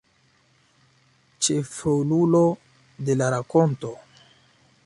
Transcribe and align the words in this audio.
Ĉefrolulo 1.49 2.43
de 3.11 3.21
la 3.23 3.31
rakonto. 3.37 3.97